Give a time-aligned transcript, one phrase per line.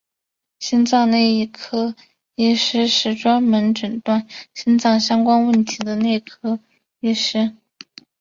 [0.57, 1.95] 心脏内科
[2.33, 6.59] 医师是专门诊断心脏相关问题的内科
[7.01, 7.55] 医师。